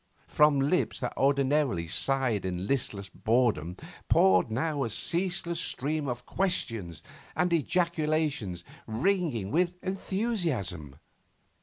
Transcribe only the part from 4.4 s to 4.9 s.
now a